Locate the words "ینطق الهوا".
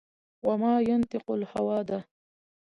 0.89-1.79